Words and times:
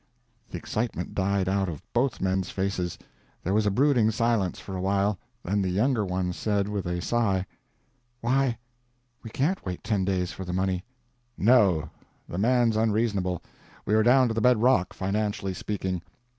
The 0.49 0.57
excitement 0.57 1.13
died 1.13 1.47
out 1.47 1.69
of 1.69 1.83
both 1.93 2.19
men's 2.19 2.49
faces. 2.49 2.97
There 3.43 3.53
was 3.53 3.67
a 3.67 3.69
brooding 3.69 4.09
silence 4.09 4.59
for 4.59 4.75
a 4.75 4.81
while, 4.81 5.19
then 5.43 5.61
the 5.61 5.69
younger 5.69 6.03
one 6.03 6.33
said 6.33 6.67
with 6.67 6.87
a 6.87 7.03
sigh: 7.03 7.45
"Why, 8.19 8.57
we 9.21 9.29
can't 9.29 9.63
wait 9.63 9.83
ten 9.83 10.03
days 10.03 10.31
for 10.31 10.43
the 10.43 10.53
money." 10.53 10.83
"No—the 11.37 12.39
man's 12.39 12.77
unreasonable; 12.77 13.43
we 13.85 13.93
are 13.93 14.01
down 14.01 14.27
to 14.29 14.33
the 14.33 14.41
bed 14.41 14.59
rock, 14.63 14.91
financially 14.93 15.53
speaking." 15.53 16.01